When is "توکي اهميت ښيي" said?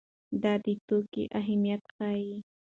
0.87-2.35